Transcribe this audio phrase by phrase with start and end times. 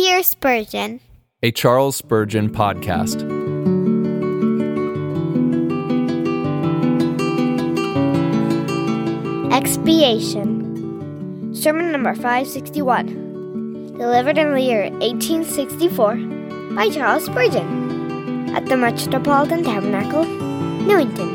[0.00, 1.00] Hear Spurgeon,
[1.42, 3.18] a Charles Spurgeon podcast.
[9.52, 11.52] Expiation.
[11.52, 13.96] Sermon number 561.
[13.98, 16.14] Delivered in the year 1864
[16.76, 20.24] by Charles Spurgeon at the Metropolitan Tabernacle,
[20.86, 21.28] Newington.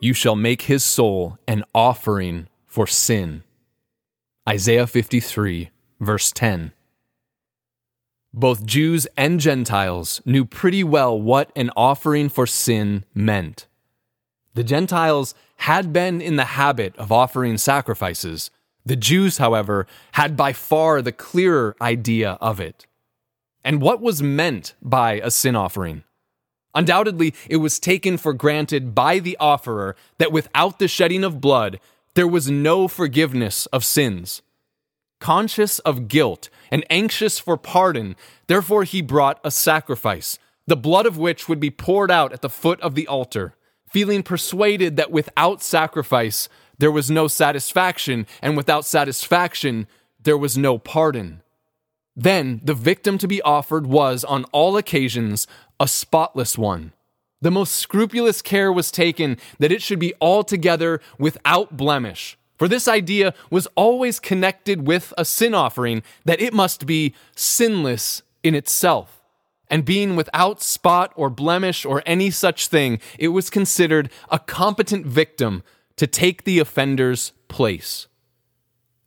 [0.00, 3.42] You shall make his soul an offering for sin.
[4.48, 5.70] Isaiah 53,
[6.00, 6.72] verse 10.
[8.34, 13.68] Both Jews and Gentiles knew pretty well what an offering for sin meant.
[14.54, 18.50] The Gentiles had been in the habit of offering sacrifices.
[18.84, 22.88] The Jews, however, had by far the clearer idea of it.
[23.62, 26.02] And what was meant by a sin offering?
[26.74, 31.78] Undoubtedly, it was taken for granted by the offerer that without the shedding of blood,
[32.14, 34.42] there was no forgiveness of sins.
[35.20, 38.16] Conscious of guilt and anxious for pardon,
[38.48, 42.50] therefore he brought a sacrifice, the blood of which would be poured out at the
[42.50, 43.54] foot of the altar,
[43.88, 49.86] feeling persuaded that without sacrifice there was no satisfaction, and without satisfaction
[50.20, 51.42] there was no pardon.
[52.16, 55.46] Then the victim to be offered was, on all occasions,
[55.78, 56.92] a spotless one.
[57.42, 62.38] The most scrupulous care was taken that it should be altogether without blemish.
[62.56, 68.22] For this idea was always connected with a sin offering, that it must be sinless
[68.44, 69.20] in itself.
[69.68, 75.06] And being without spot or blemish or any such thing, it was considered a competent
[75.06, 75.64] victim
[75.96, 78.06] to take the offender's place.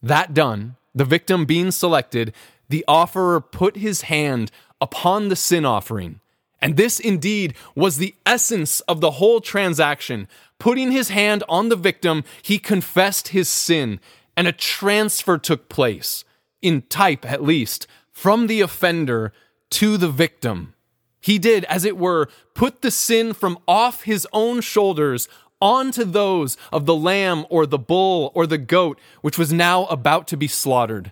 [0.03, 2.33] That done, the victim being selected,
[2.67, 6.19] the offerer put his hand upon the sin offering
[6.65, 10.27] and this indeed was the essence of the whole transaction.
[10.57, 13.99] Putting his hand on the victim, he confessed his sin,
[14.35, 16.25] and a transfer took place,
[16.63, 19.31] in type at least, from the offender
[19.69, 20.73] to the victim.
[21.21, 25.29] He did, as it were, put the sin from off his own shoulders
[25.61, 30.27] onto those of the lamb or the bull or the goat, which was now about
[30.29, 31.11] to be slaughtered.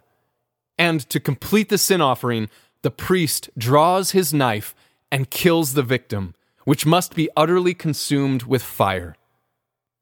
[0.80, 2.50] And to complete the sin offering,
[2.82, 4.74] the priest draws his knife
[5.14, 6.34] and kills the victim,
[6.66, 9.16] which must be utterly consumed with fire.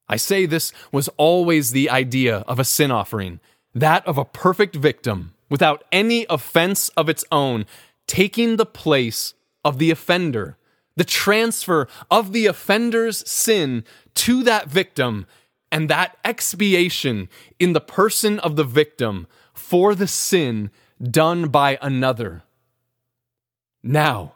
[0.08, 3.42] I say this was always the idea of a sin offering,
[3.76, 7.66] that of a perfect victim, without any offense of its own,
[8.08, 9.34] taking the place
[9.66, 10.58] of the offender,
[10.96, 13.84] the transfer of the offender's sin
[14.16, 15.28] to that victim,
[15.74, 17.28] and that expiation
[17.60, 20.72] in the person of the victim for the sin
[21.02, 22.44] done by another.
[23.84, 24.36] Now,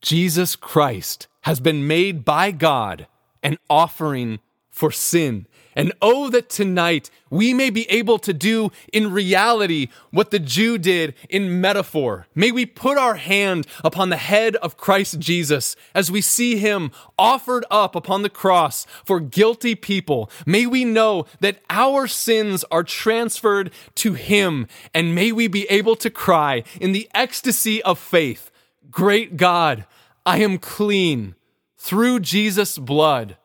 [0.00, 3.06] Jesus Christ has been made by God
[3.42, 4.40] an offering
[4.70, 5.46] for sin.
[5.76, 10.78] And oh, that tonight we may be able to do in reality what the Jew
[10.78, 12.26] did in metaphor.
[12.34, 16.90] May we put our hand upon the head of Christ Jesus as we see him
[17.18, 20.30] offered up upon the cross for guilty people.
[20.46, 25.96] May we know that our sins are transferred to him, and may we be able
[25.96, 28.50] to cry in the ecstasy of faith
[28.96, 29.84] Great God,
[30.24, 31.34] I am clean.
[31.76, 33.36] Through Jesus' blood,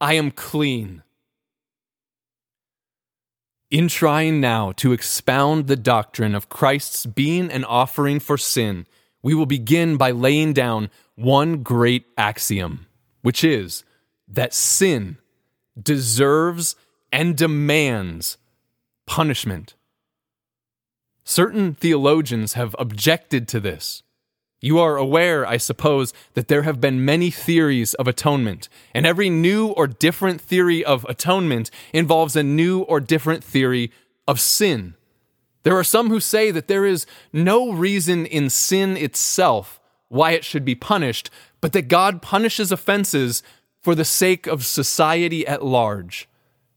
[0.00, 1.02] I am clean.
[3.70, 8.86] In trying now to expound the doctrine of Christ's being an offering for sin,
[9.22, 12.86] we will begin by laying down one great axiom,
[13.20, 13.84] which is
[14.26, 15.18] that sin
[15.78, 16.74] deserves
[17.12, 18.38] and demands
[19.06, 19.74] punishment.
[21.22, 24.02] Certain theologians have objected to this.
[24.60, 29.28] You are aware, I suppose, that there have been many theories of atonement, and every
[29.28, 33.92] new or different theory of atonement involves a new or different theory
[34.26, 34.94] of sin.
[35.62, 40.44] There are some who say that there is no reason in sin itself why it
[40.44, 41.28] should be punished,
[41.60, 43.42] but that God punishes offenses
[43.82, 46.28] for the sake of society at large.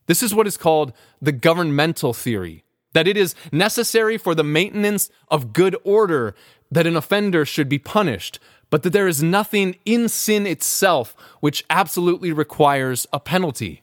[0.08, 0.92] This is what is called
[1.22, 2.64] the governmental theory
[2.94, 6.34] that it is necessary for the maintenance of good order
[6.72, 8.40] that an offender should be punished,
[8.70, 13.82] but that there is nothing in sin itself which absolutely requires a penalty.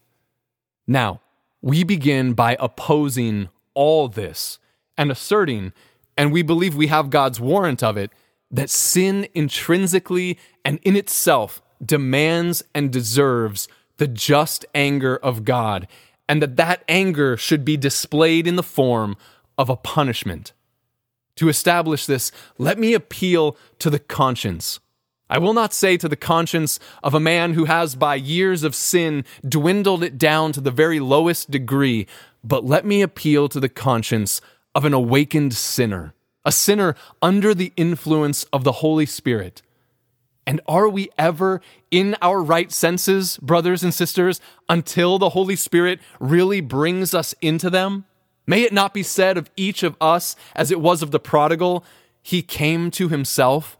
[0.86, 1.20] Now,
[1.60, 4.58] we begin by opposing all this
[4.96, 5.72] and asserting,
[6.16, 8.12] and we believe we have God's warrant of it,
[8.50, 15.88] that sin intrinsically and in itself demands and deserves the just anger of God,
[16.28, 19.16] and that that anger should be displayed in the form
[19.58, 20.52] of a punishment.
[21.36, 24.80] To establish this, let me appeal to the conscience.
[25.28, 28.74] I will not say to the conscience of a man who has by years of
[28.74, 32.06] sin dwindled it down to the very lowest degree,
[32.44, 34.40] but let me appeal to the conscience
[34.74, 39.62] of an awakened sinner, a sinner under the influence of the Holy Spirit.
[40.46, 41.60] And are we ever
[41.90, 47.68] in our right senses, brothers and sisters, until the Holy Spirit really brings us into
[47.68, 48.04] them?
[48.46, 51.84] May it not be said of each of us, as it was of the prodigal,
[52.22, 53.78] he came to himself.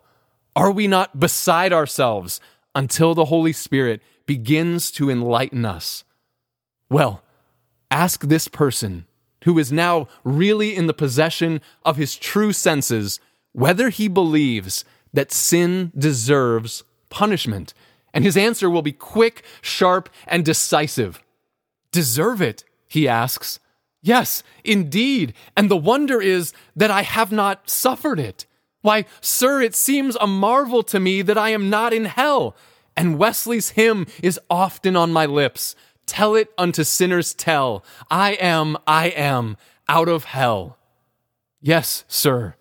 [0.55, 2.41] Are we not beside ourselves
[2.75, 6.05] until the Holy Spirit begins to enlighten us?
[6.91, 7.23] Well,
[7.91, 9.07] ask this person
[9.45, 13.21] who is now really in the possession of his true senses
[13.53, 14.85] whether he believes
[15.15, 17.73] that sin deserves punishment.
[18.13, 21.23] And his answer will be quick, sharp, and decisive.
[21.93, 23.59] Deserve it, he asks.
[24.07, 25.35] Yes, indeed.
[25.57, 28.47] And the wonder is that I have not suffered it.
[28.81, 32.55] Why, sir, it seems a marvel to me that I am not in hell.
[32.97, 35.75] And Wesley's hymn is often on my lips.
[36.07, 37.85] Tell it unto sinners, tell.
[38.09, 39.57] I am, I am
[39.89, 40.79] out of hell.
[41.61, 42.55] Yes, sir,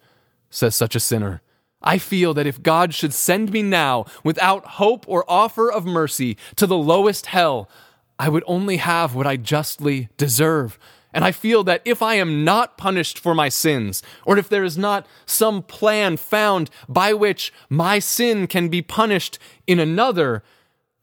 [0.50, 1.44] says such a sinner.
[1.80, 6.38] I feel that if God should send me now without hope or offer of mercy
[6.56, 7.70] to the lowest hell,
[8.18, 10.80] I would only have what I justly deserve
[11.16, 14.66] and I feel that if I am not punished for my sins, or if there
[14.66, 20.44] is not some plan found by which my sin can be punished in another,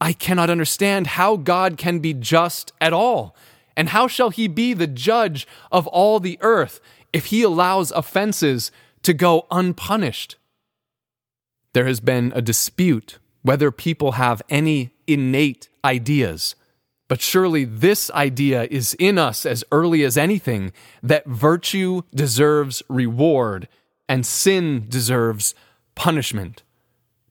[0.02, 3.34] I cannot understand how God can be just at all.
[3.74, 6.78] And how shall he be the judge of all the earth
[7.14, 8.70] if he allows offenses
[9.04, 10.36] to go unpunished?
[11.72, 16.54] There has been a dispute whether people have any innate ideas
[17.12, 20.72] but surely this idea is in us as early as anything
[21.02, 23.68] that virtue deserves reward
[24.08, 25.54] and sin deserves
[25.94, 26.62] punishment.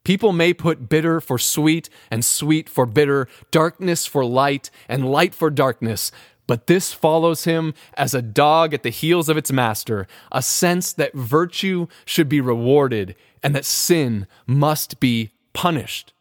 [0.03, 5.33] People may put bitter for sweet and sweet for bitter, darkness for light and light
[5.33, 6.11] for darkness,
[6.45, 10.93] but this follows him as a dog at the heels of its master, a sense
[10.93, 16.13] that virtue should be rewarded and that sin must be punished.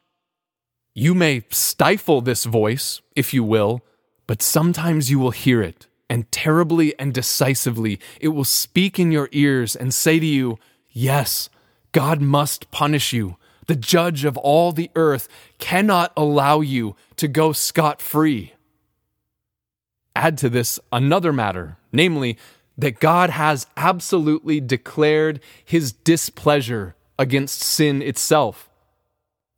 [1.01, 3.81] You may stifle this voice, if you will,
[4.27, 9.31] but sometimes you will hear it, and terribly and decisively it will speak in your
[9.33, 10.59] ears and say to you,
[10.91, 11.49] Yes,
[11.93, 13.39] God must punish you.
[13.67, 15.27] The judge of all the earth
[15.59, 18.53] cannot allow you to go scot free.
[20.15, 22.37] Add to this another matter, namely,
[22.77, 28.70] that God has absolutely declared his displeasure against sin itself.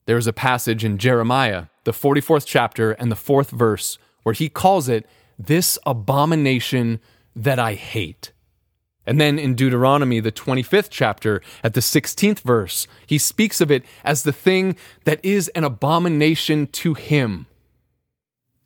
[0.07, 4.49] There is a passage in Jeremiah, the 44th chapter and the fourth verse, where he
[4.49, 5.07] calls it
[5.39, 7.01] this abomination
[7.37, 8.33] that I hate.
[9.07, 13.85] And then in Deuteronomy, the 25th chapter, at the 16th verse, he speaks of it
[14.05, 17.47] as the thing that is an abomination to him.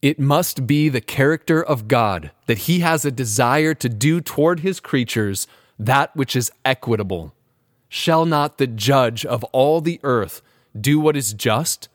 [0.03, 4.61] It must be the character of God that he has a desire to do toward
[4.61, 5.47] his creatures
[5.79, 7.35] that which is equitable.
[7.89, 10.43] Shall not the judge of all the earth
[10.83, 11.89] do what is just,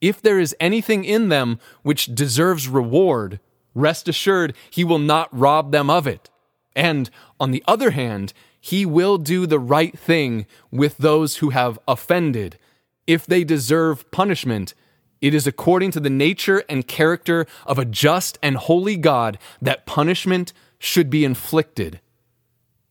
[0.00, 3.40] if there is anything in them which deserves reward,
[3.74, 6.30] rest assured he will not rob them of it.
[6.76, 7.10] And
[7.40, 12.58] on the other hand, he will do the right thing with those who have offended.
[13.06, 14.74] If they deserve punishment,
[15.20, 19.86] it is according to the nature and character of a just and holy God that
[19.86, 22.00] punishment should be inflicted.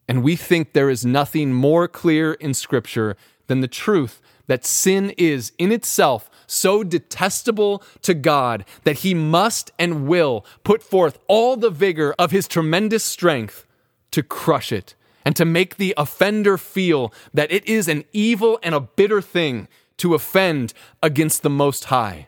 [0.09, 3.15] And we think there is nothing more clear in Scripture
[3.47, 9.71] than the truth that sin is in itself so detestable to God that he must
[9.77, 13.65] and will put forth all the vigor of his tremendous strength
[14.11, 18.73] to crush it and to make the offender feel that it is an evil and
[18.73, 20.73] a bitter thing to offend
[21.03, 22.27] against the Most High.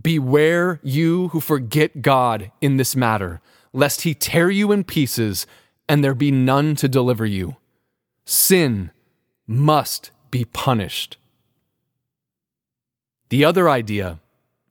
[0.00, 3.40] Beware you who forget God in this matter,
[3.72, 5.46] lest he tear you in pieces
[5.88, 7.56] and there be none to deliver you.
[8.24, 8.90] Sin
[9.46, 11.18] must be punished.
[13.28, 14.18] The other idea,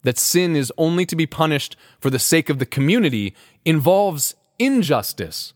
[0.03, 5.53] that sin is only to be punished for the sake of the community, involves injustice.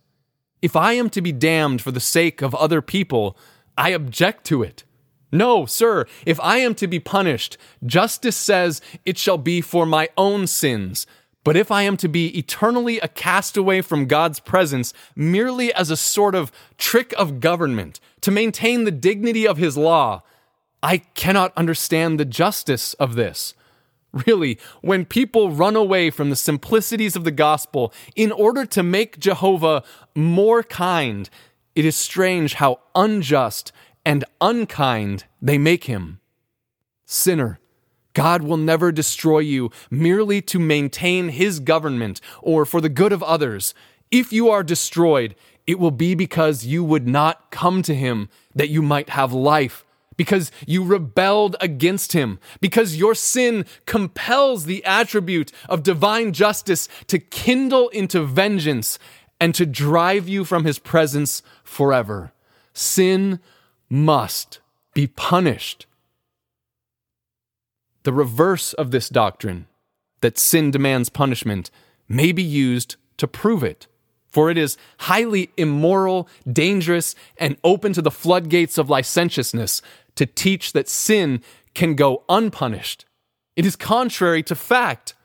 [0.62, 3.38] If I am to be damned for the sake of other people,
[3.78, 4.86] I object to it.
[5.32, 10.10] No, sir, if I am to be punished, justice says it shall be for my
[10.18, 11.06] own sins.
[11.46, 15.96] But if I am to be eternally a castaway from God's presence merely as a
[15.96, 20.24] sort of trick of government to maintain the dignity of his law,
[20.82, 23.54] I cannot understand the justice of this.
[24.26, 29.20] Really, when people run away from the simplicities of the gospel in order to make
[29.20, 29.84] Jehovah
[30.16, 31.30] more kind,
[31.76, 33.72] it is strange how unjust
[34.04, 36.22] and unkind they make him.
[37.06, 37.60] Sinner,
[38.16, 43.22] God will never destroy you merely to maintain his government or for the good of
[43.22, 43.76] others.
[44.10, 45.36] If you are destroyed,
[45.68, 49.86] it will be because you would not come to him that you might have life,
[50.16, 57.20] because you rebelled against him, because your sin compels the attribute of divine justice to
[57.20, 58.98] kindle into vengeance
[59.40, 62.32] and to drive you from his presence forever.
[62.74, 63.40] Sin
[63.90, 64.60] must
[64.94, 65.86] be punished.
[68.06, 69.66] The reverse of this doctrine,
[70.22, 71.72] that sin demands punishment,
[72.08, 73.88] may be used to prove it.
[74.30, 79.82] For it is highly immoral, dangerous, and open to the floodgates of licentiousness
[80.18, 81.42] to teach that sin
[81.74, 83.06] can go unpunished.
[83.56, 85.16] It is contrary to fact.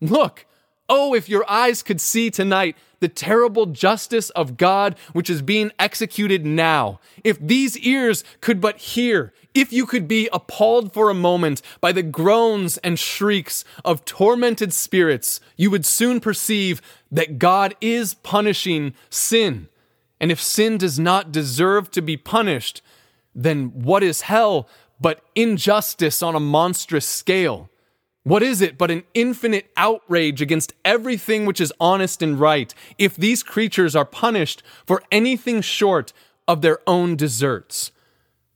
[0.00, 0.46] Look,
[0.90, 5.72] oh, if your eyes could see tonight the terrible justice of God which is being
[5.78, 7.00] executed now.
[7.24, 11.92] If these ears could but hear, if you could be appalled for a moment by
[11.92, 18.94] the groans and shrieks of tormented spirits, you would soon perceive that God is punishing
[19.08, 19.68] sin.
[20.20, 22.82] And if sin does not deserve to be punished,
[23.34, 24.68] then what is hell
[25.00, 27.69] but injustice on a monstrous scale?
[28.22, 33.16] What is it but an infinite outrage against everything which is honest and right if
[33.16, 36.12] these creatures are punished for anything short
[36.46, 37.92] of their own deserts?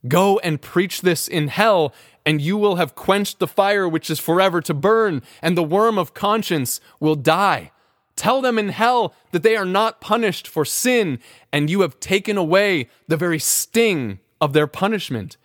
[0.07, 1.95] Go and preach this in hell,
[2.27, 5.99] and you will have quenched the fire which is forever to burn, and the worm
[5.99, 7.71] of conscience will die.
[8.17, 11.19] Tell them in hell that they are not punished for sin,
[11.53, 15.39] and you have taken away the very sting of their punishment.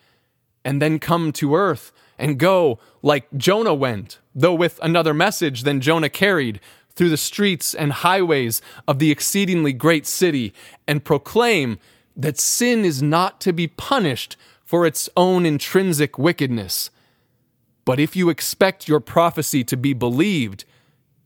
[0.66, 5.82] And then come to earth and go like Jonah went, though with another message than
[5.82, 6.60] Jonah carried,
[6.96, 10.54] through the streets and highways of the exceedingly great city,
[10.86, 11.80] and proclaim
[12.16, 14.36] that sin is not to be punished
[14.66, 16.92] for its own intrinsic wickedness.
[17.86, 20.66] But if you expect your prophecy to be believed,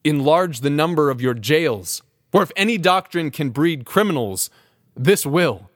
[0.03, 2.03] enlarge the number of your jails.
[2.31, 4.49] For if any doctrine can breed criminals,
[4.95, 5.69] this will.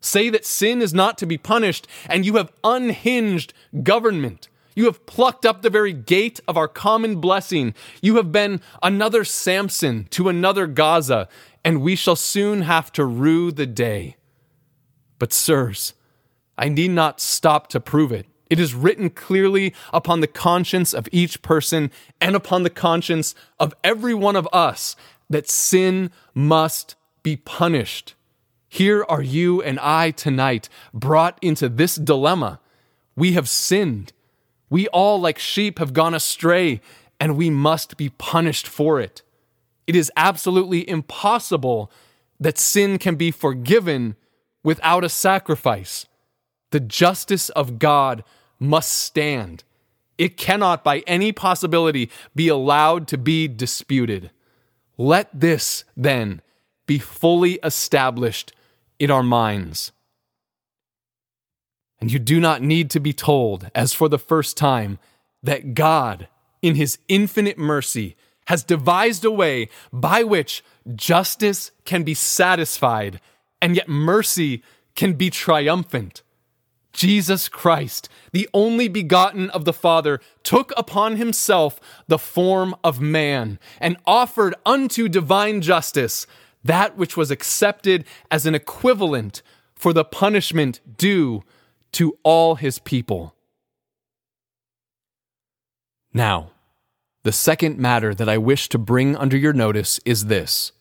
[0.00, 3.52] Say that sin is not to be punished, and you have unhinged
[3.82, 4.48] government.
[4.74, 7.74] You have plucked up the very gate of our common blessing.
[8.00, 11.28] You have been another Samson to another Gaza,
[11.64, 14.16] and we shall soon have to rue the day.
[15.18, 15.94] But, sirs,
[16.56, 18.26] I need not stop to prove it.
[18.50, 23.74] It is written clearly upon the conscience of each person and upon the conscience of
[23.82, 24.94] every one of us
[25.30, 28.14] that sin must be punished.
[28.68, 32.60] Here are you and I tonight brought into this dilemma.
[33.16, 34.12] We have sinned
[34.72, 36.80] we all, like sheep, have gone astray,
[37.20, 39.20] and we must be punished for it.
[39.86, 41.92] It is absolutely impossible
[42.40, 44.16] that sin can be forgiven
[44.64, 46.06] without a sacrifice.
[46.70, 48.24] The justice of God
[48.58, 49.62] must stand.
[50.16, 54.30] It cannot, by any possibility, be allowed to be disputed.
[54.96, 56.40] Let this, then,
[56.86, 58.54] be fully established
[58.98, 59.92] in our minds.
[62.02, 64.98] And you do not need to be told, as for the first time,
[65.40, 66.26] that God,
[66.60, 68.16] in his infinite mercy,
[68.46, 70.64] has devised a way by which
[70.96, 73.20] justice can be satisfied
[73.60, 74.64] and yet mercy
[74.96, 76.22] can be triumphant.
[76.92, 81.78] Jesus Christ, the only begotten of the Father, took upon himself
[82.08, 86.26] the form of man and offered unto divine justice
[86.64, 89.40] that which was accepted as an equivalent
[89.76, 91.44] for the punishment due
[91.92, 93.34] to all his people.
[96.12, 96.50] Now,
[97.22, 100.72] the second matter that I wish to bring under your notice is this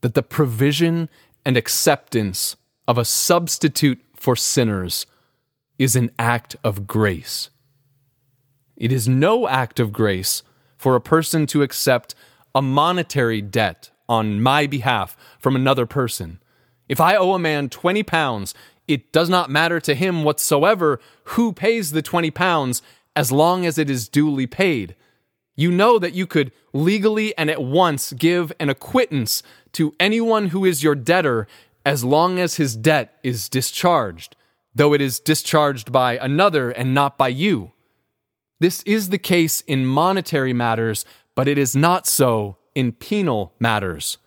[0.00, 1.08] that the provision
[1.46, 2.56] and acceptance
[2.86, 5.06] of a substitute for sinners
[5.78, 7.48] is an act of grace.
[8.76, 10.42] It is no act of grace
[10.76, 12.14] for a person to accept
[12.54, 16.40] a monetary debt on my behalf from another person.
[16.88, 18.54] If I owe a man 20 pounds
[18.86, 22.82] it does not matter to him whatsoever who pays the 20 pounds
[23.16, 24.94] as long as it is duly paid.
[25.56, 30.64] You know that you could legally and at once give an acquittance to anyone who
[30.64, 31.46] is your debtor
[31.86, 34.36] as long as his debt is discharged,
[34.74, 37.72] though it is discharged by another and not by you.
[38.58, 44.18] This is the case in monetary matters, but it is not so in penal matters.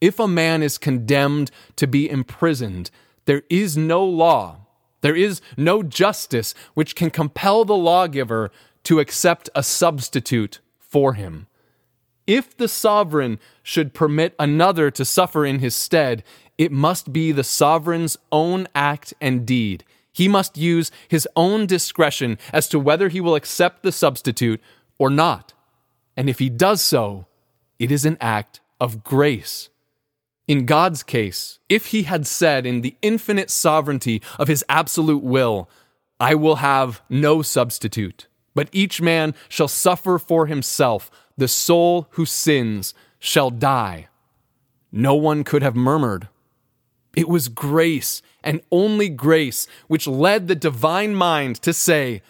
[0.00, 2.90] If a man is condemned to be imprisoned,
[3.28, 4.62] there is no law,
[5.02, 8.50] there is no justice which can compel the lawgiver
[8.84, 11.46] to accept a substitute for him.
[12.26, 16.24] If the sovereign should permit another to suffer in his stead,
[16.56, 19.84] it must be the sovereign's own act and deed.
[20.18, 24.60] he must use his own discretion as to whether he will accept the substitute
[24.98, 25.52] or not.
[26.16, 27.26] And if he does so,
[27.78, 29.68] it is an act of grace.
[30.48, 35.68] In God's case, if he had said in the infinite sovereignty of his absolute will,
[36.18, 42.24] I will have no substitute, but each man shall suffer for himself, the soul who
[42.24, 44.08] sins shall die.
[44.90, 46.28] No one could have murmured.
[47.14, 52.22] It was grace and only grace which led the divine mind to say,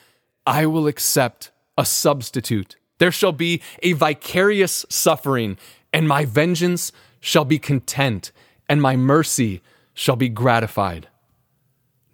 [0.44, 2.74] I will accept a substitute.
[2.98, 5.56] There shall be a vicarious suffering,
[5.92, 8.32] and my vengeance shall be content,
[8.68, 9.62] and my mercy
[9.94, 11.08] shall be gratified.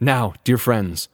[0.01, 1.09] Now, dear friends,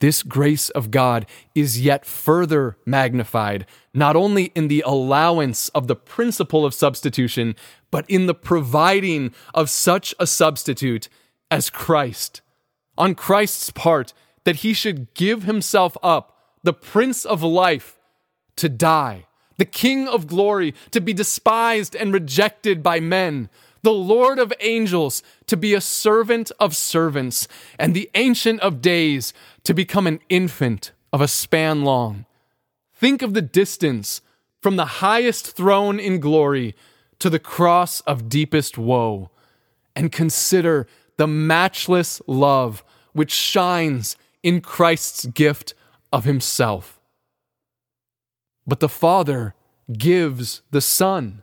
[0.00, 5.94] this grace of God is yet further magnified, not only in the allowance of the
[5.94, 7.54] principle of substitution,
[7.92, 11.08] but in the providing of such a substitute
[11.52, 12.40] as Christ.
[12.98, 14.12] On Christ's part,
[14.44, 17.98] that he should give himself up, the Prince of Life,
[18.56, 23.48] to die, the King of Glory, to be despised and rejected by men,
[23.82, 29.34] the Lord of angels, to be a servant of servants, and the Ancient of Days,
[29.64, 32.24] to become an infant of a span long.
[32.94, 34.20] Think of the distance
[34.60, 36.74] from the highest throne in glory
[37.18, 39.30] to the cross of deepest woe,
[39.94, 45.74] and consider the matchless love which shines in Christ's gift
[46.12, 47.00] of Himself.
[48.66, 49.54] But the Father
[49.92, 51.42] gives the Son.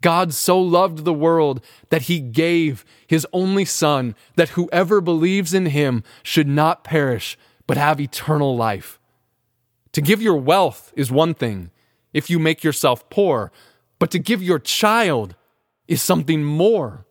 [0.00, 5.66] God so loved the world that he gave his only Son, that whoever believes in
[5.66, 8.98] him should not perish, but have eternal life.
[9.92, 11.70] To give your wealth is one thing,
[12.12, 13.52] if you make yourself poor,
[13.98, 15.36] but to give your child
[15.86, 17.06] is something more.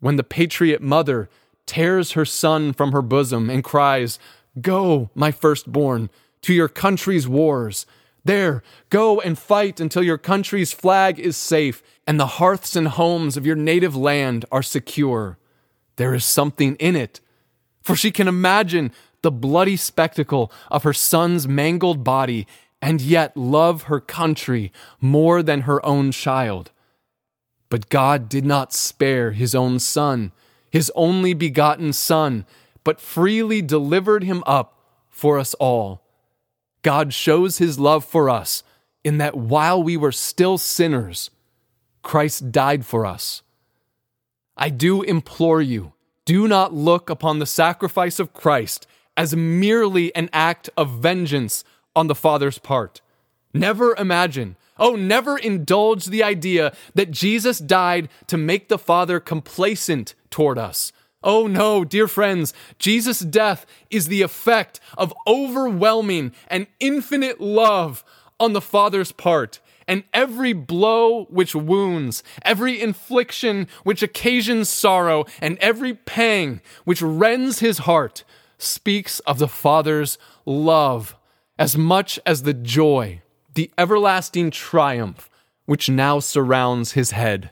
[0.00, 1.28] When the patriot mother
[1.66, 4.18] tears her son from her bosom and cries,
[4.60, 6.10] Go, my firstborn,
[6.46, 7.86] to your country's wars
[8.26, 13.36] there, go and fight until your country's flag is safe and the hearths and homes
[13.36, 15.38] of your native land are secure.
[15.94, 17.20] There is something in it,
[17.82, 18.90] for she can imagine
[19.22, 22.48] the bloody spectacle of her son's mangled body
[22.82, 26.72] and yet love her country more than her own child.
[27.68, 30.32] But God did not spare his own son,
[30.68, 32.44] his only begotten son,
[32.82, 36.05] but freely delivered him up for us all.
[36.86, 38.62] God shows his love for us
[39.02, 41.32] in that while we were still sinners,
[42.02, 43.42] Christ died for us.
[44.56, 45.94] I do implore you,
[46.26, 51.64] do not look upon the sacrifice of Christ as merely an act of vengeance
[51.96, 53.00] on the Father's part.
[53.52, 60.14] Never imagine, oh, never indulge the idea that Jesus died to make the Father complacent
[60.30, 60.92] toward us
[61.26, 68.04] Oh no, dear friends, Jesus' death is the effect of overwhelming and infinite love
[68.38, 69.58] on the Father's part.
[69.88, 77.58] And every blow which wounds, every infliction which occasions sorrow, and every pang which rends
[77.58, 78.22] his heart
[78.56, 81.16] speaks of the Father's love
[81.58, 83.20] as much as the joy,
[83.54, 85.28] the everlasting triumph
[85.64, 87.50] which now surrounds his head.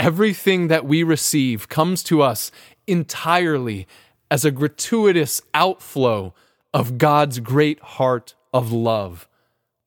[0.00, 2.50] Everything that we receive comes to us
[2.86, 3.86] entirely
[4.30, 6.32] as a gratuitous outflow
[6.72, 9.28] of God's great heart of love.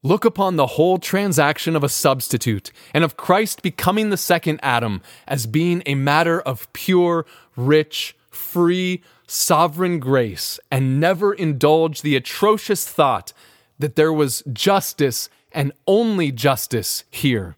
[0.04, 5.02] Look upon the whole transaction of a substitute and of Christ becoming the second Adam
[5.28, 12.88] as being a matter of pure, rich, free, sovereign grace, and never indulge the atrocious
[12.88, 13.34] thought
[13.80, 17.56] that there was justice and only justice here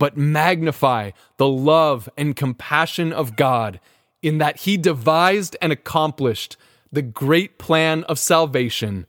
[0.00, 3.78] but magnify the love and compassion of God
[4.22, 6.56] in that He devised and accomplished
[6.90, 9.06] the great plan of salvation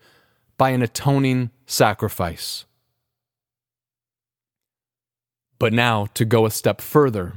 [0.57, 2.65] by an atoning sacrifice.
[5.59, 7.35] But now, to go a step further,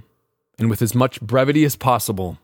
[0.58, 2.38] and with as much brevity as possible,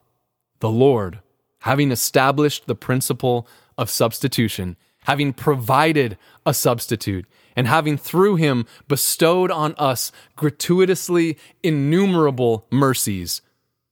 [0.61, 1.18] the Lord,
[1.62, 9.50] having established the principle of substitution, having provided a substitute, and having through him bestowed
[9.50, 13.42] on us gratuitously innumerable mercies,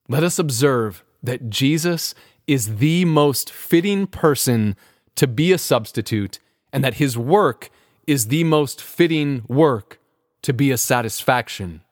[0.08, 2.14] let us observe that Jesus
[2.46, 4.76] is the most fitting person
[5.16, 6.38] to be a substitute,
[6.72, 7.70] and that his work
[8.06, 10.00] is the most fitting work
[10.42, 11.82] to be a satisfaction.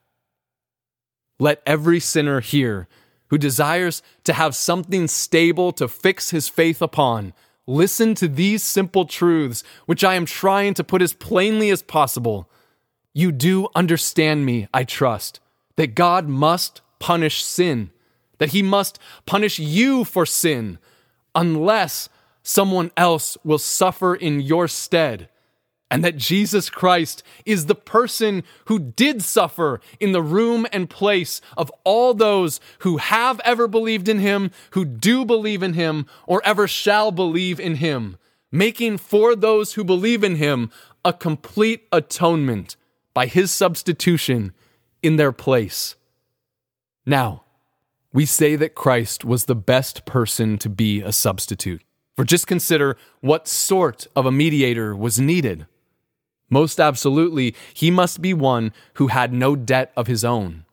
[1.39, 2.87] Let every sinner here
[3.27, 7.33] who desires to have something stable to fix his faith upon
[7.67, 12.49] Listen to these simple truths, which I am trying to put as plainly as possible.
[13.13, 15.39] You do understand me, I trust,
[15.75, 17.91] that God must punish sin,
[18.37, 20.79] that He must punish you for sin.
[21.35, 22.09] unless
[22.43, 25.29] someone else will suffer in your stead
[25.89, 31.39] and that Jesus Christ is the person who did suffer in the room and place
[31.55, 36.41] of all those who have ever believed in him, who do believe in him, or
[36.43, 38.17] ever shall believe in him,
[38.51, 40.69] making for those who believe in him
[41.05, 42.75] a complete atonement
[43.13, 44.53] by his substitution
[45.01, 45.95] in their place.
[47.05, 47.43] Now,
[48.11, 51.81] we say that Christ was the best person to be a substitute.
[52.15, 55.67] For just consider what sort of a mediator was needed.
[56.49, 60.65] Most absolutely, he must be one who had no debt of his own.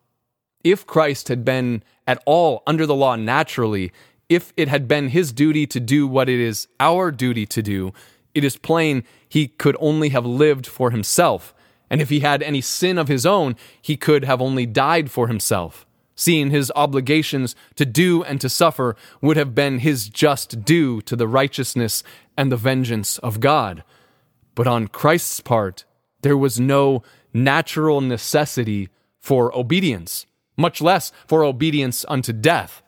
[0.62, 3.92] If Christ had been at all under the law naturally,
[4.28, 7.92] if it had been his duty to do what it is our duty to do,
[8.34, 11.54] it is plain he could only have lived for himself.
[11.90, 15.28] And if he had any sin of his own, he could have only died for
[15.28, 21.00] himself, seeing his obligations to do and to suffer would have been his just due
[21.02, 22.02] to the righteousness
[22.36, 23.84] and the vengeance of God.
[24.54, 25.84] But on Christ's part,
[26.22, 28.88] there was no natural necessity
[29.20, 32.82] for obedience, much less for obedience unto death.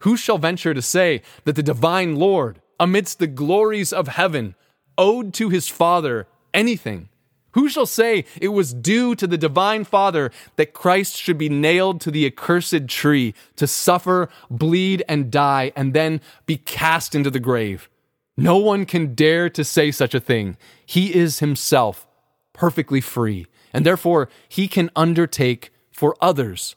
[0.00, 4.54] Who shall venture to say that the divine Lord, amidst the glories of heaven,
[4.96, 7.08] owed to his Father anything?
[7.52, 12.00] Who shall say it was due to the divine Father that Christ should be nailed
[12.00, 17.38] to the accursed tree to suffer, bleed, and die, and then be cast into the
[17.38, 17.88] grave?
[18.36, 20.56] No one can dare to say such a thing.
[20.84, 22.06] He is himself
[22.52, 26.74] perfectly free, and therefore he can undertake for others.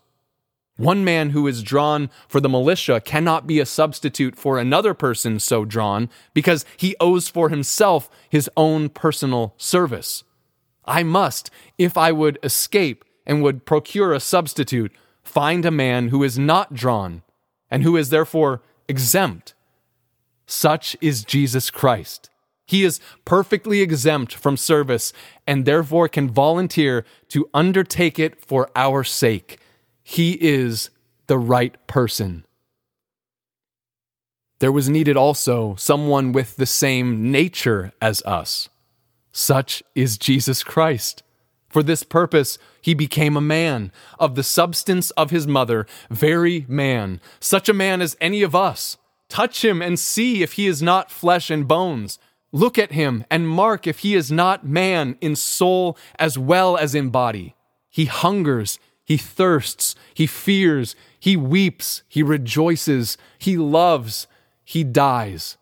[0.77, 5.39] One man who is drawn for the militia cannot be a substitute for another person
[5.39, 10.23] so drawn because he owes for himself his own personal service.
[10.85, 14.93] I must, if I would escape and would procure a substitute,
[15.23, 17.23] find a man who is not drawn
[17.71, 19.55] and who is therefore exempt.
[20.47, 22.29] Such is Jesus Christ.
[22.65, 25.13] He is perfectly exempt from service
[25.45, 29.59] and therefore can volunteer to undertake it for our sake.
[30.03, 30.89] He is
[31.27, 32.45] the right person.
[34.59, 38.69] There was needed also someone with the same nature as us.
[39.31, 41.23] Such is Jesus Christ.
[41.69, 47.19] For this purpose, he became a man, of the substance of his mother, very man,
[47.39, 48.97] such a man as any of us
[49.29, 52.17] Touch him and see if he is not flesh and bones.
[52.51, 56.95] Look at him and mark if he is not man in soul as well as
[56.95, 57.55] in body.
[57.89, 64.27] He hungers, he thirsts, he fears, he weeps, he rejoices, he loves,
[64.63, 65.57] he dies.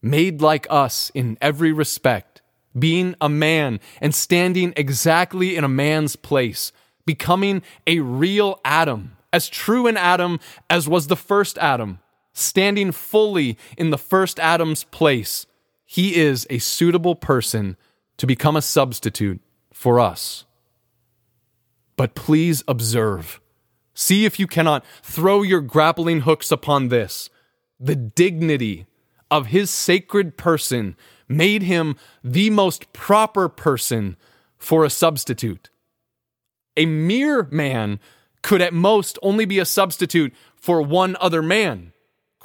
[0.00, 2.42] Made like us in every respect,
[2.78, 6.70] being a man and standing exactly in a man's place,
[7.04, 10.38] becoming a real Adam, as true an Adam
[10.70, 11.98] as was the first Adam
[12.38, 15.46] standing fully in the first Adam's place,
[15.84, 17.76] he is a suitable person
[18.18, 19.40] to become a substitute
[19.72, 20.44] for us.
[21.96, 23.40] But please observe.
[23.94, 27.30] See if you cannot throw your grappling hooks upon this.
[27.80, 28.86] The dignity
[29.30, 30.96] of his sacred person
[31.28, 34.16] made him the most proper person
[34.56, 35.70] for a substitute.
[36.76, 37.98] A mere man
[38.42, 41.92] could at most only be a substitute for one other man.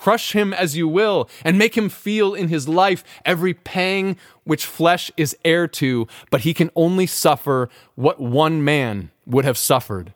[0.03, 4.65] Crush him as you will, and make him feel in his life every pang which
[4.65, 10.13] flesh is heir to, but he can only suffer what one man would have suffered.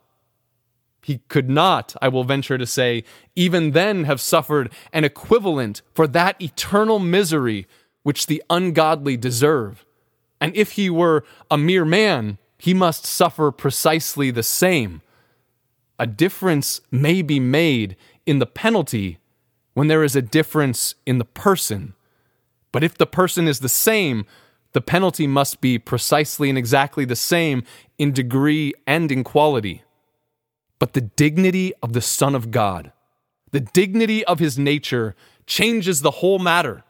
[1.02, 3.02] He could not, I will venture to say,
[3.34, 7.66] even then have suffered an equivalent for that eternal misery
[8.02, 9.86] which the ungodly deserve.
[10.38, 15.00] And if he were a mere man, he must suffer precisely the same.
[15.98, 17.96] A difference may be made
[18.26, 19.16] in the penalty
[19.78, 21.94] when there is a difference in the person.
[22.72, 24.26] But if the person is the same,
[24.72, 27.62] the penalty must be precisely and exactly the same
[27.96, 29.84] in degree and in quality.
[30.80, 32.90] But the dignity of the Son of God,
[33.52, 35.14] the dignity of his nature,
[35.46, 36.82] changes the whole matter.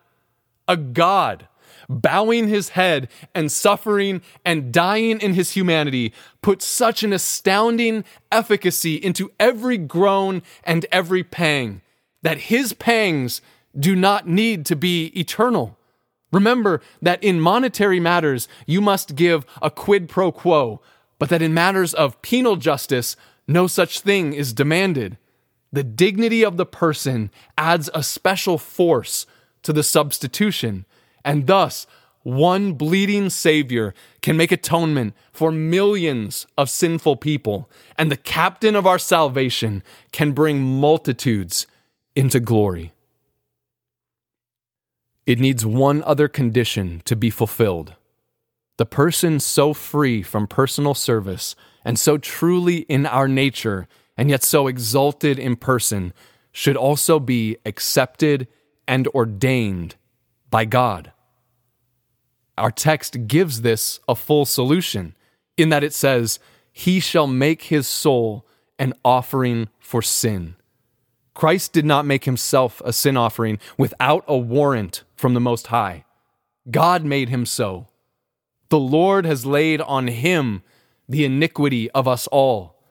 [0.67, 1.47] A God
[1.91, 8.95] bowing his head and suffering and dying in his humanity puts such an astounding efficacy
[8.95, 11.83] into every groan and every pang
[12.29, 13.41] that his pangs
[13.75, 15.79] do not need to be eternal.
[16.31, 20.83] Remember that in monetary matters, you must give a quid pro quo,
[21.19, 25.17] but that in matters of penal justice, no such thing is demanded.
[25.73, 29.25] The dignity of the person adds a special force
[29.63, 30.85] to the substitution,
[31.25, 31.87] and thus,
[32.25, 38.87] one bleeding Savior can make atonement for millions of sinful people, and the captain of
[38.87, 41.67] our salvation can bring multitudes
[42.19, 42.93] into glory.
[45.29, 47.95] it needs one other condition to be fulfilled.
[48.79, 51.55] The person so free from personal service
[51.85, 56.15] and so truly in our nature and yet so exalted in person
[56.51, 58.49] should also be accepted
[58.87, 59.97] and ordained
[60.49, 61.13] by God.
[62.57, 65.15] Our text gives this a full solution
[65.59, 66.39] in that it says,
[66.73, 68.47] He shall make his soul
[68.79, 70.55] an offering for sin.
[71.39, 76.05] Christ did not make himself a sin offering without a warrant from the Most High.
[76.69, 77.87] God made him so.
[78.71, 80.65] The Lord has laid on him
[81.09, 82.83] the iniquity of us all.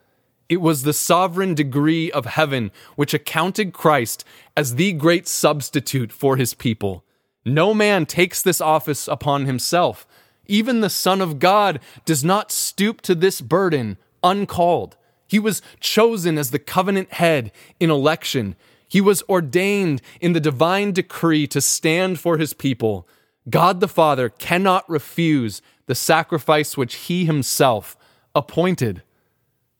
[0.48, 4.24] It was the sovereign degree of heaven which accounted Christ
[4.56, 7.04] as the great substitute for his people.
[7.44, 10.08] No man takes this office upon himself.
[10.46, 14.96] Even the Son of God does not stoop to this burden uncalled.
[15.28, 18.56] He was chosen as the covenant head in election.
[18.88, 23.08] He was ordained in the divine decree to stand for his people.
[23.50, 27.98] God the Father cannot refuse the sacrifice which he himself
[28.34, 29.04] appointed.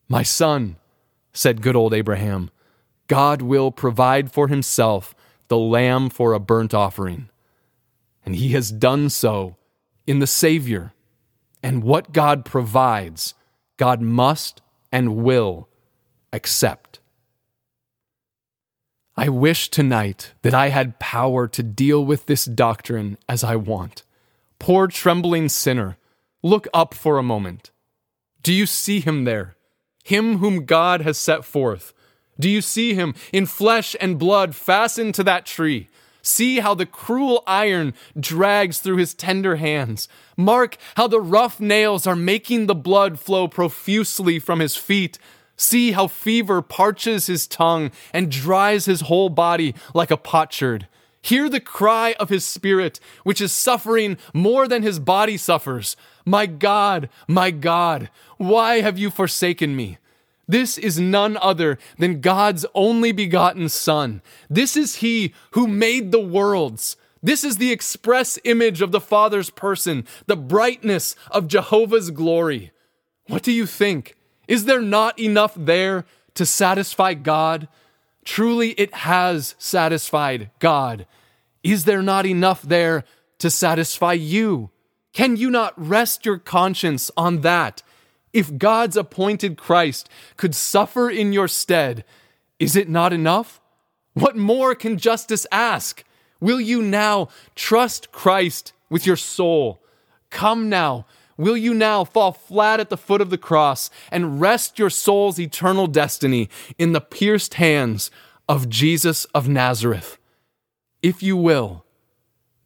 [0.10, 0.78] My son,
[1.34, 2.50] said good old Abraham,
[3.08, 5.16] God will provide for himself
[5.48, 7.30] the lamb for a burnt offering.
[8.26, 9.56] And he has done so
[10.06, 10.94] in the Savior.
[11.64, 13.34] And what God provides,
[13.78, 15.68] God must and will
[16.32, 17.00] accept.
[19.16, 24.04] I wish tonight that I had power to deal with this doctrine as I want.
[24.60, 25.98] Poor trembling sinner,
[26.44, 27.72] look up for a moment.
[28.44, 29.56] Do you see him there?
[30.04, 31.94] Him whom God has set forth?
[32.40, 35.90] Do you see him in flesh and blood fastened to that tree?
[36.28, 40.10] See how the cruel iron drags through his tender hands.
[40.36, 45.18] Mark how the rough nails are making the blood flow profusely from his feet.
[45.56, 50.90] See how fever parches his tongue and dries his whole body like a potsherd.
[51.22, 55.96] Hear the cry of his spirit, which is suffering more than his body suffers.
[56.26, 59.98] My God, my God, why have you forsaken me?
[60.48, 64.22] This is none other than God's only begotten Son.
[64.50, 66.96] This is He who made the worlds.
[67.22, 72.72] This is the express image of the Father's person, the brightness of Jehovah's glory.
[73.28, 74.16] What do you think?
[74.48, 76.06] Is there not enough there
[76.36, 77.68] to satisfy God?
[78.24, 81.06] Truly, it has satisfied God.
[81.64, 83.04] Is there not enough there
[83.40, 84.70] to satisfy you?
[85.12, 87.82] Can you not rest your conscience on that?
[88.38, 92.06] If God's appointed Christ could suffer in your stead,
[92.60, 93.60] is it not enough?
[94.14, 96.04] What more can justice ask?
[96.40, 99.82] Will you now trust Christ with your soul?
[100.30, 101.08] Come now.
[101.36, 105.40] Will you now fall flat at the foot of the cross and rest your soul's
[105.40, 106.48] eternal destiny
[106.78, 108.12] in the pierced hands
[108.48, 110.20] of Jesus of Nazareth?
[111.02, 111.86] If you will,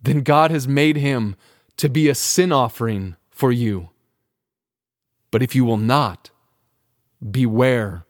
[0.01, 1.38] then God has made him
[1.77, 3.91] to be a sin offering for you.
[5.31, 6.29] But if you will not,
[7.29, 8.05] beware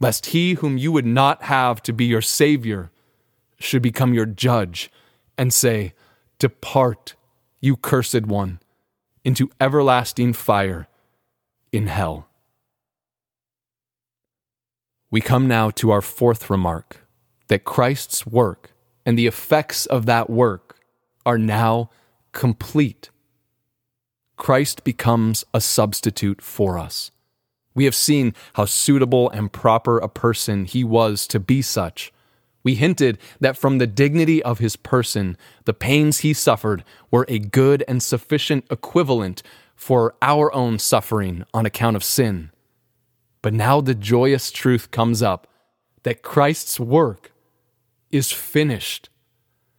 [0.00, 2.90] lest he whom you would not have to be your Savior
[3.58, 4.90] should become your judge
[5.38, 5.94] and say,
[6.38, 7.14] Depart,
[7.60, 8.60] you cursed one,
[9.24, 10.88] into everlasting fire
[11.72, 12.28] in hell.
[15.10, 17.06] We come now to our fourth remark
[17.48, 18.72] that Christ's work
[19.06, 20.78] and the effects of that work
[21.24, 21.90] are now
[22.32, 23.10] complete.
[24.36, 27.10] Christ becomes a substitute for us.
[27.74, 32.12] We have seen how suitable and proper a person he was to be such.
[32.62, 37.38] We hinted that from the dignity of his person, the pains he suffered were a
[37.38, 39.42] good and sufficient equivalent
[39.76, 42.50] for our own suffering on account of sin.
[43.42, 45.46] But now the joyous truth comes up
[46.04, 47.32] that Christ's work
[48.10, 49.10] is finished.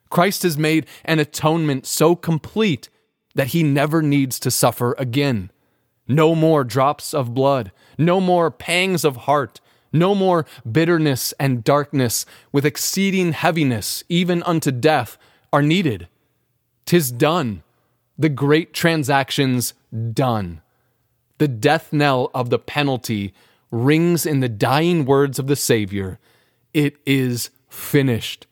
[0.10, 2.90] Christ has made an atonement so complete
[3.36, 5.52] that he never needs to suffer again.
[6.08, 9.60] No more drops of blood, no more pangs of heart,
[9.92, 15.18] no more bitterness and darkness with exceeding heaviness, even unto death,
[15.54, 16.08] are needed.
[16.86, 17.64] Tis done.
[18.18, 19.74] The great transaction's
[20.14, 20.62] done.
[21.38, 23.34] The death knell of the penalty
[23.72, 26.20] rings in the dying words of the Savior
[26.74, 28.48] It is finished.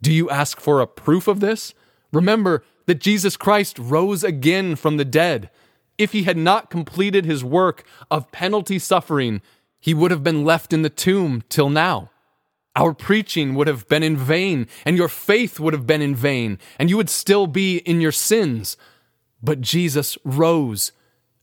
[0.00, 1.74] Do you ask for a proof of this?
[2.12, 5.50] Remember, that Jesus Christ rose again from the dead.
[5.98, 9.42] If he had not completed his work of penalty suffering,
[9.78, 12.10] he would have been left in the tomb till now.
[12.74, 16.58] Our preaching would have been in vain, and your faith would have been in vain,
[16.78, 18.78] and you would still be in your sins.
[19.42, 20.92] But Jesus rose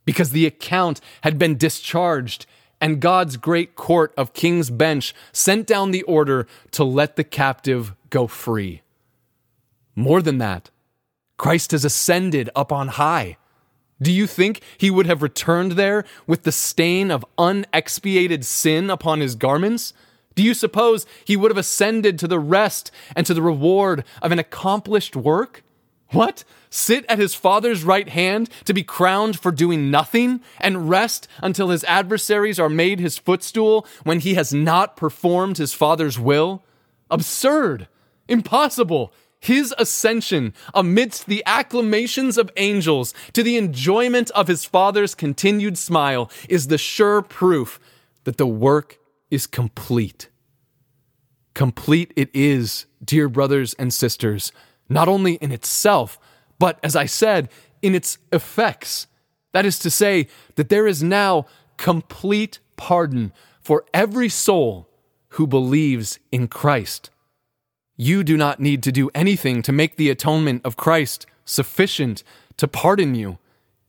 [0.04, 2.48] because the account had been discharged,
[2.82, 7.94] and God's great court of King's Bench sent down the order to let the captive
[8.10, 8.82] go free.
[9.96, 10.72] More than that,
[11.38, 13.38] Christ has ascended up on high.
[14.02, 19.22] Do you think he would have returned there with the stain of unexpiated sin upon
[19.22, 19.94] his garments?
[20.36, 24.32] Do you suppose he would have ascended to the rest and to the reward of
[24.32, 25.64] an accomplished work?
[26.10, 26.44] What?
[26.70, 31.70] Sit at his Father's right hand to be crowned for doing nothing and rest until
[31.70, 36.64] his adversaries are made his footstool when he has not performed his Father's will?
[37.10, 37.88] Absurd!
[38.28, 39.14] Impossible!
[39.40, 46.32] His ascension amidst the acclamations of angels to the enjoyment of his Father's continued smile
[46.50, 47.80] is the sure proof
[48.24, 48.98] that the work
[49.30, 50.30] is complete.
[51.54, 54.52] Complete it is, dear brothers and sisters,
[54.90, 56.20] not only in itself,
[56.60, 57.50] but as I said,
[57.82, 59.08] in its effects.
[59.52, 61.46] That is to say, that there is now
[61.78, 64.90] complete pardon for every soul
[65.30, 67.10] who believes in Christ.
[67.98, 72.24] You do not need to do anything to make the atonement of Christ sufficient
[72.58, 73.38] to pardon you.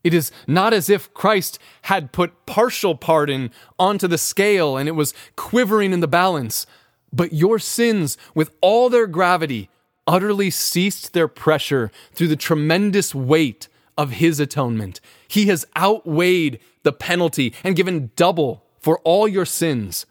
[0.04, 4.92] It is not as if Christ had put partial pardon onto the scale and it
[4.92, 6.66] was quivering in the balance,
[7.12, 9.68] but your sins, with all their gravity,
[10.06, 13.66] utterly ceased their pressure through the tremendous weight
[13.98, 15.00] of his atonement.
[15.26, 20.06] He has outweighed the penalty and given double for all your sins.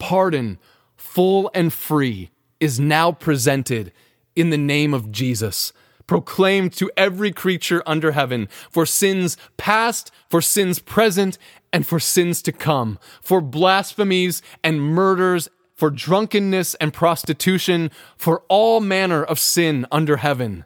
[0.00, 0.58] Pardon,
[0.96, 3.92] full and free is now presented
[4.36, 5.72] in the name of Jesus,
[6.06, 11.38] proclaimed to every creature under heaven for sins past, for sins present,
[11.72, 18.80] and for sins to come, for blasphemies and murders, for drunkenness and prostitution, for all
[18.80, 20.64] manner of sin under heaven.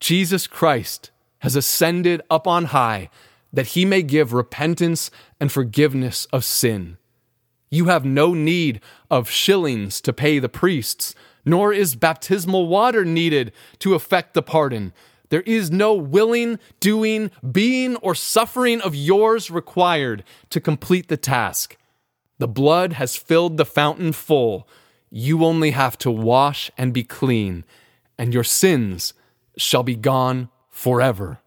[0.00, 3.10] Jesus Christ has ascended up on high
[3.52, 6.96] that he may give repentance and forgiveness of sin.
[7.72, 13.50] You have no need of shillings to pay the priests, nor is baptismal water needed
[13.78, 14.92] to effect the pardon.
[15.30, 21.78] There is no willing, doing, being, or suffering of yours required to complete the task.
[22.36, 24.68] The blood has filled the fountain full.
[25.08, 27.64] You only have to wash and be clean,
[28.18, 29.14] and your sins
[29.56, 31.38] shall be gone forever.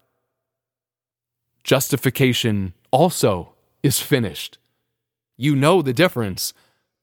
[1.62, 4.58] Justification also is finished.
[5.36, 6.52] You know the difference.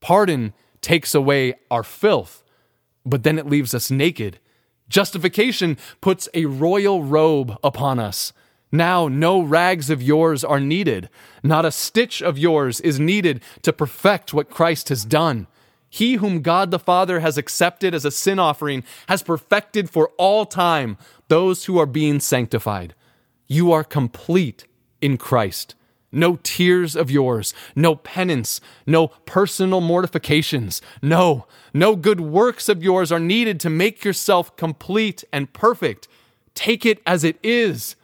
[0.02, 2.43] Pardon takes away our filth,
[3.06, 4.39] but then it leaves us naked.
[4.89, 8.34] Justification puts a royal robe upon us.
[8.72, 11.10] Now, no rags of yours are needed.
[11.43, 15.48] Not a stitch of yours is needed to perfect what Christ has done.
[15.89, 20.48] He whom God the Father has accepted as a sin offering has perfected for all
[20.48, 22.96] time those who are being sanctified.
[23.48, 24.65] You are complete
[25.02, 25.76] in Christ
[26.13, 30.82] no tears of yours, no penance, no personal mortifications.
[31.02, 36.08] No, no good works of yours are needed to make yourself complete and perfect.
[36.56, 37.95] Take it as it is.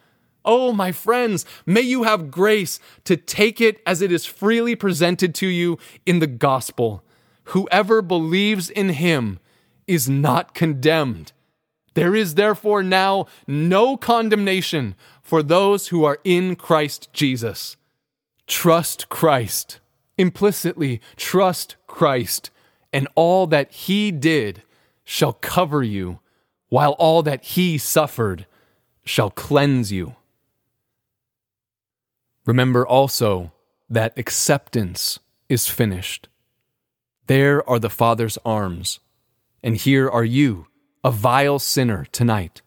[0.44, 5.34] Oh, my friends, may you have grace to take it as it is freely presented
[5.36, 7.04] to you in the gospel.
[7.44, 9.38] Whoever believes in him
[9.86, 11.32] is not condemned.
[11.94, 17.76] There is therefore now no condemnation for those who are in Christ Jesus.
[18.50, 19.78] Trust Christ.
[20.18, 22.50] Implicitly, trust Christ,
[22.92, 24.64] and all that he did
[25.04, 26.18] shall cover you,
[26.68, 28.46] while all that he suffered
[29.04, 30.16] shall cleanse you.
[32.44, 33.52] Remember also
[33.88, 36.26] that acceptance is finished.
[37.28, 38.98] There are the Father's arms,
[39.62, 40.66] and here are you,
[41.04, 42.62] a vile sinner, tonight.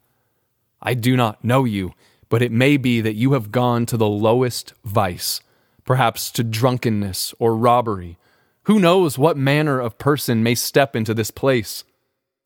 [0.81, 1.91] I do not know you,
[2.29, 5.41] but it may be that you have gone to the lowest vice
[5.85, 8.17] perhaps to drunkenness or robbery.
[8.63, 11.83] Who knows what manner of person may step into this place?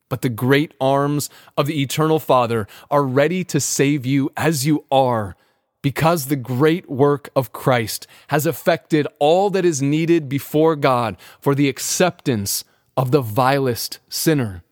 [0.09, 4.85] But the great arms of the eternal Father are ready to save you as you
[4.91, 5.35] are,
[5.81, 11.53] because the great work of Christ has effected all that is needed before God for
[11.53, 12.63] the acceptance
[12.95, 14.63] of the vilest sinner.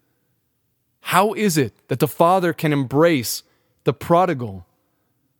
[1.01, 3.43] How is it that the Father can embrace
[3.83, 4.65] the prodigal?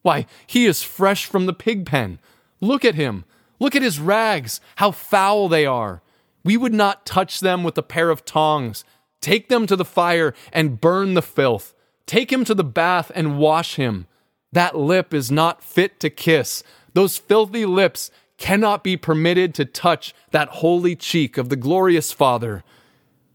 [0.03, 2.19] Why, he is fresh from the pig pen
[2.66, 3.26] Look at him.
[3.59, 6.01] Look at his rags, how foul they are.
[6.43, 8.84] We would not touch them with a pair of tongs.
[9.22, 11.76] Take them to the fire and burn the filth.
[12.07, 14.07] Take him to the bath and wash him.
[14.51, 16.63] That lip is not fit to kiss.
[16.93, 22.63] Those filthy lips cannot be permitted to touch that holy cheek of the glorious Father.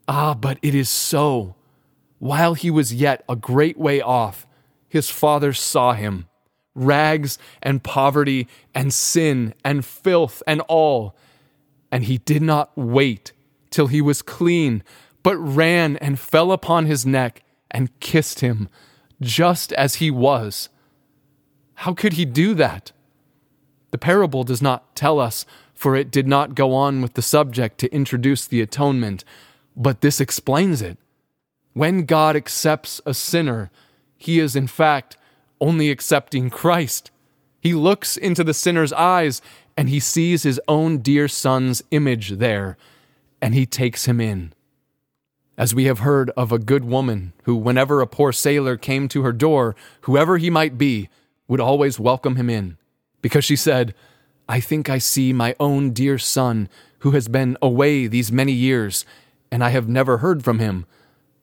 [0.08, 1.54] Ah, but it is so.
[2.18, 4.46] While he was yet a great way off,
[4.88, 6.26] his Father saw him
[6.74, 11.16] rags and poverty and sin and filth and all.
[11.90, 13.32] And he did not wait
[13.70, 14.82] till he was clean,
[15.22, 18.68] but ran and fell upon his neck and kissed him.
[19.20, 20.68] just as he was.
[21.74, 22.92] How could he do that?
[23.90, 25.44] The parable does not tell us,
[25.74, 29.24] for it did not go on with the subject to introduce the atonement,
[29.76, 30.98] but this explains it.
[31.72, 33.70] When God accepts a sinner,
[34.16, 35.16] he is in fact
[35.60, 37.10] only accepting Christ.
[37.60, 39.42] He looks into the sinner's eyes
[39.76, 42.76] and he sees his own dear son's image there,
[43.40, 44.52] and he takes him in.
[45.56, 49.22] As we have heard of a good woman who, whenever a poor sailor came to
[49.22, 51.08] her door, whoever he might be,
[51.48, 52.76] would always welcome him in,
[53.22, 53.94] because she said,
[54.48, 56.68] I think I see my own dear son
[57.00, 59.04] who has been away these many years,
[59.50, 60.86] and I have never heard from him.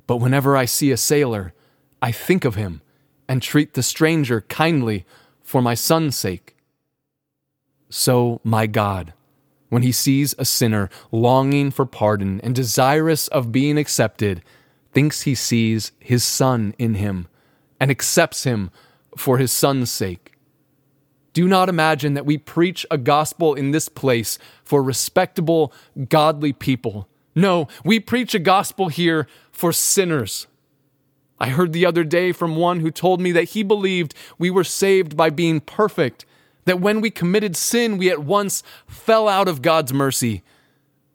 [0.05, 1.53] But whenever I see a sailor,
[2.01, 2.81] I think of him
[3.27, 5.05] and treat the stranger kindly
[5.43, 6.55] for my son's sake.
[7.89, 9.13] So, my God,
[9.69, 14.41] when he sees a sinner longing for pardon and desirous of being accepted,
[14.91, 17.27] thinks he sees his son in him
[17.79, 18.71] and accepts him
[19.15, 20.33] for his son's sake.
[21.33, 25.71] Do not imagine that we preach a gospel in this place for respectable,
[26.09, 27.07] godly people.
[27.35, 30.47] No, we preach a gospel here for sinners.
[31.39, 34.63] I heard the other day from one who told me that he believed we were
[34.63, 36.25] saved by being perfect
[36.67, 40.43] that when we committed sin, we at once fell out of God's mercy.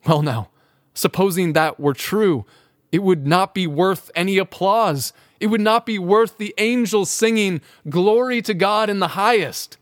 [0.06, 0.48] Well, now,
[0.94, 2.46] supposing that were true,
[2.90, 5.12] it would not be worth any applause.
[5.40, 9.76] It would not be worth the angels singing, Glory to God in the highest.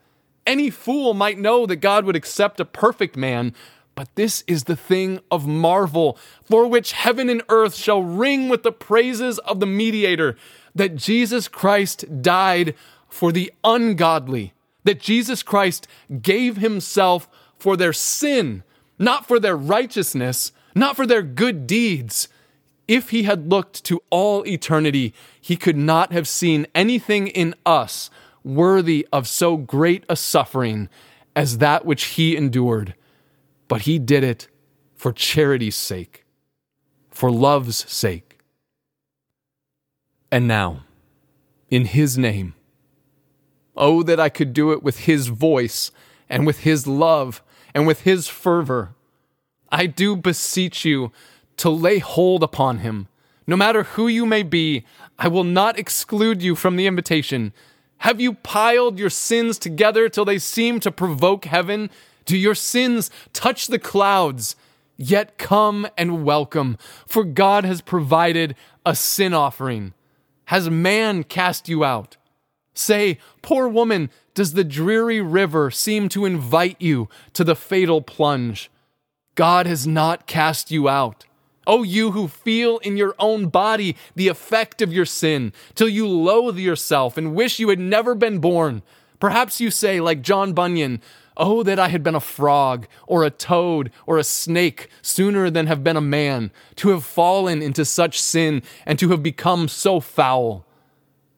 [0.47, 3.55] Any fool might know that God would accept a perfect man,
[3.95, 8.63] but this is the thing of marvel, for which heaven and earth shall ring with
[8.63, 10.37] the praises of the mediator,
[10.75, 12.75] that Jesus Christ died
[13.09, 15.87] for the ungodly that Jesus Christ
[16.23, 17.29] gave himself
[17.59, 18.63] for their sin,
[18.99, 22.29] not for their righteousness, not for their good deeds.
[22.89, 28.11] If he had looked to all eternity, he could not have seen anything in us
[28.43, 30.89] worthy of so great a suffering
[31.37, 32.95] as that which he endured.
[33.71, 34.49] But he did it
[34.95, 36.27] for charity's sake,
[37.11, 38.41] for love's sake.
[40.31, 40.81] And now,
[41.71, 42.55] in his name,
[43.77, 45.91] Oh, that I could do it with His voice
[46.29, 47.43] and with His love
[47.73, 48.95] and with His fervor.
[49.71, 51.13] I do beseech you
[51.57, 53.09] to lay hold upon Him.
[53.47, 54.85] No matter who you may be,
[55.19, 57.53] I will not exclude you from the invitation.
[57.99, 61.89] Have you piled your sins together till they seem to provoke heaven?
[62.25, 64.57] Do your sins touch the clouds?
[64.97, 68.55] Yet come and welcome, for God has provided
[68.85, 69.95] a sin offering.
[70.47, 72.17] Has man cast you out?
[72.75, 78.71] Say, Poor woman, does the dreary river seem to invite you to the fatal plunge?
[79.35, 81.25] God has not cast you out.
[81.67, 86.07] Oh, you who feel in your own body the effect of your sin, till you
[86.09, 88.83] loathe yourself and wish you had never been born.
[89.19, 91.01] Perhaps you say, like John Bunyan,
[91.43, 95.69] Oh, that I had been a frog, or a toad, or a snake, sooner than
[95.69, 100.01] have been a man, to have fallen into such sin and to have become so
[100.01, 100.67] foul.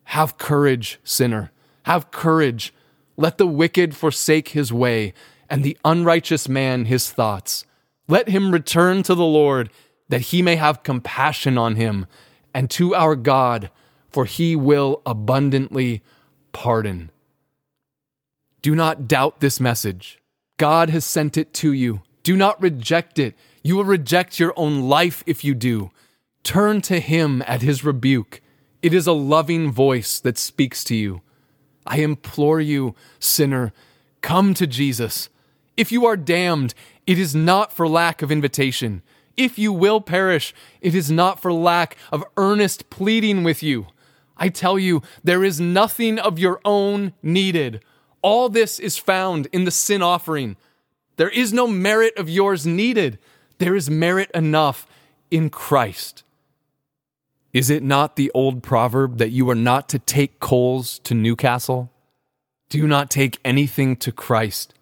[0.07, 1.53] Have courage, sinner.
[1.85, 2.75] Have courage.
[3.17, 5.15] Let the wicked forsake his way,
[5.49, 7.65] and the unrighteous man his thoughts.
[8.09, 9.71] Let him return to the Lord,
[10.09, 12.07] that he may have compassion on him,
[12.53, 13.71] and to our God,
[14.11, 16.03] for he will abundantly
[16.51, 17.13] pardon.
[18.63, 20.21] Do not doubt this message.
[20.57, 22.03] God has sent it to you.
[22.23, 23.35] Do not reject it.
[23.63, 25.91] You will reject your own life if you do.
[26.45, 28.41] Turn to him at his rebuke
[28.83, 31.23] it is a loving voice that speaks to you.
[31.87, 33.73] I implore you, sinner,
[34.21, 35.29] come to Jesus.
[35.77, 36.75] If you are damned,
[37.07, 39.03] it is not for lack of invitation.
[39.37, 43.87] If you will perish, it is not for lack of earnest pleading with you.
[44.37, 47.83] I tell you, there is nothing of your own needed.
[48.23, 50.57] All this is found in the sin offering.
[51.17, 53.19] There is no merit of yours needed.
[53.59, 54.87] There is merit enough
[55.31, 56.25] in Christ.
[57.53, 61.91] Is it not the old proverb that you are not to take coals to Newcastle?
[62.71, 64.73] Do not take anything to Christ.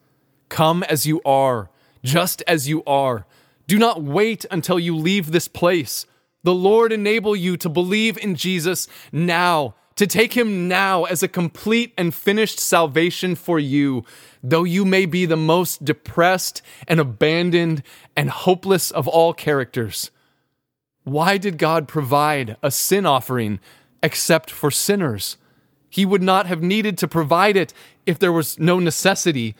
[0.48, 1.70] Come as you are,
[2.04, 3.26] just as you are.
[3.66, 6.06] Do not wait until you leave this place.
[6.42, 11.28] The Lord enable you to believe in Jesus now, to take him now as a
[11.28, 14.02] complete and finished salvation for you,
[14.42, 17.82] though you may be the most depressed and abandoned
[18.16, 20.10] and hopeless of all characters.
[21.04, 23.60] Why did God provide a sin offering
[24.02, 25.36] except for sinners?
[25.90, 27.74] He would not have needed to provide it
[28.06, 29.54] if there was no necessity.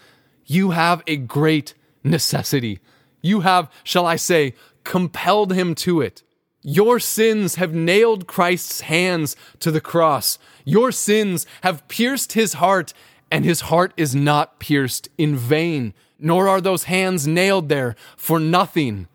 [0.47, 2.81] You have a great necessity.
[3.21, 6.23] You have, shall I say, compelled him to it.
[6.63, 10.39] Your sins have nailed Christ's hands to the cross.
[10.65, 12.93] Your sins have pierced his heart,
[13.31, 18.39] and his heart is not pierced in vain, nor are those hands nailed there for
[18.39, 19.09] nothing.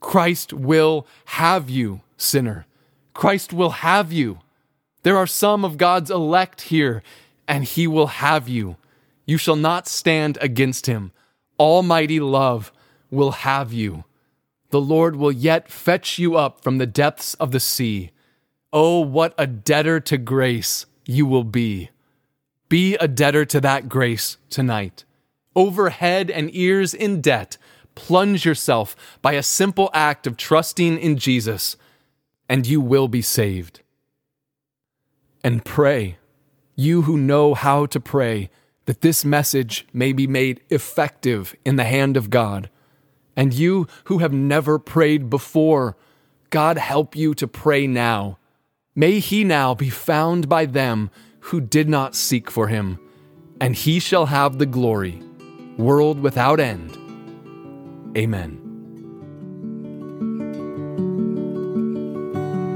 [0.00, 2.66] Christ will have you, sinner.
[3.14, 4.40] Christ will have you.
[5.02, 7.02] There are some of God's elect here,
[7.48, 8.76] and he will have you.
[9.24, 11.12] You shall not stand against him.
[11.58, 12.72] Almighty love
[13.10, 14.04] will have you.
[14.70, 18.10] The Lord will yet fetch you up from the depths of the sea.
[18.72, 21.90] Oh, what a debtor to grace you will be.
[22.68, 25.04] Be a debtor to that grace tonight.
[25.56, 27.56] Over head and ears in debt,
[27.96, 31.76] plunge yourself by a simple act of trusting in Jesus,
[32.48, 33.80] and you will be saved.
[35.42, 36.18] And pray,
[36.76, 38.50] you who know how to pray,
[38.86, 42.70] that this message may be made effective in the hand of God.
[43.40, 45.96] And you who have never prayed before,
[46.50, 48.36] God help you to pray now.
[48.94, 51.10] May he now be found by them
[51.48, 52.98] who did not seek for him,
[53.58, 55.22] and he shall have the glory,
[55.78, 56.98] world without end.
[58.14, 58.69] Amen.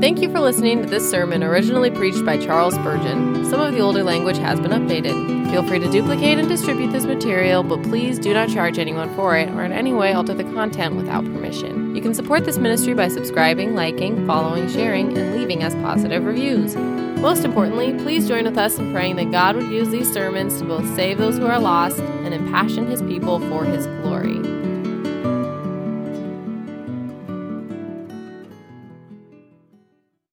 [0.05, 3.43] Thank you for listening to this sermon originally preached by Charles Spurgeon.
[3.47, 5.51] Some of the older language has been updated.
[5.51, 9.35] Feel free to duplicate and distribute this material, but please do not charge anyone for
[9.35, 11.97] it or in any way alter the content without permission.
[11.97, 16.77] You can support this ministry by subscribing, liking, following, sharing, and leaving us positive reviews.
[16.77, 20.67] Most importantly, please join with us in praying that God would use these sermons to
[20.67, 24.64] both save those who are lost and impassion his people for his glory.